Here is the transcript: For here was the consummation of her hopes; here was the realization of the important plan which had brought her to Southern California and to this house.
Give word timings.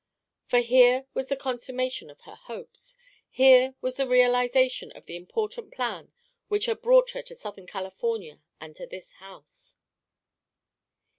For 0.47 0.61
here 0.61 1.05
was 1.13 1.27
the 1.29 1.35
consummation 1.35 2.09
of 2.09 2.21
her 2.21 2.33
hopes; 2.33 2.97
here 3.29 3.75
was 3.81 3.97
the 3.97 4.07
realization 4.07 4.91
of 4.93 5.05
the 5.05 5.15
important 5.15 5.71
plan 5.71 6.11
which 6.47 6.65
had 6.65 6.81
brought 6.81 7.11
her 7.11 7.21
to 7.21 7.35
Southern 7.35 7.67
California 7.67 8.41
and 8.59 8.75
to 8.77 8.87
this 8.87 9.11
house. 9.11 9.77